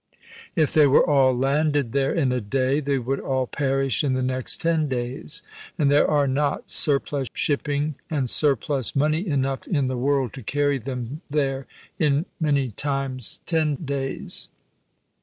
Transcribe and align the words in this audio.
If 0.55 0.73
they 0.73 0.87
were 0.87 1.07
all 1.07 1.31
landed 1.31 1.91
there 1.91 2.11
in 2.11 2.31
a 2.31 2.41
day, 2.41 2.79
they 2.79 2.97
would 2.97 3.19
all 3.19 3.45
perish 3.45 4.03
in 4.03 4.13
the 4.13 4.23
next 4.23 4.57
ten 4.59 4.87
days; 4.87 5.43
and 5.77 5.91
there 5.91 6.07
are 6.09 6.27
not 6.27 6.71
sur 6.71 6.97
plus 6.99 7.27
shipping 7.33 7.93
and 8.09 8.27
surplus 8.27 8.95
money 8.95 9.27
enough 9.27 9.67
in 9.67 9.89
the 9.89 9.97
world 9.97 10.33
to 10.33 10.41
carry 10.41 10.79
them 10.79 11.21
there 11.29 11.67
in 11.99 12.25
many 12.39 12.71
times 12.71 13.41
ten 13.45 13.75
days." 13.75 14.49